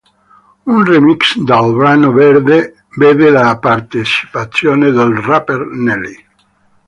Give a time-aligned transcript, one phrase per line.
[0.75, 6.25] Un remix del brano vede la partecipazione del rapper Nelly.